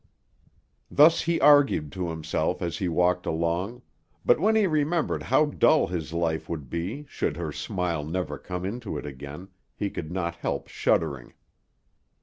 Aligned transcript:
Thus 0.89 1.21
he 1.21 1.39
argued 1.39 1.91
to 1.91 2.09
himself 2.09 2.63
as 2.63 2.79
he 2.79 2.89
walked 2.89 3.27
along; 3.27 3.83
but 4.25 4.39
when 4.39 4.55
he 4.55 4.65
remembered 4.65 5.21
how 5.21 5.45
dull 5.45 5.85
his 5.85 6.11
life 6.11 6.49
would 6.49 6.71
be 6.71 7.05
should 7.07 7.37
her 7.37 7.51
smile 7.51 8.03
never 8.03 8.39
come 8.39 8.65
into 8.65 8.97
it 8.97 9.05
again, 9.05 9.49
he 9.75 9.91
could 9.91 10.11
not 10.11 10.37
help 10.37 10.67
shuddering. 10.67 11.35